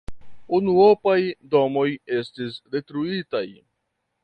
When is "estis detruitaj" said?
2.21-3.47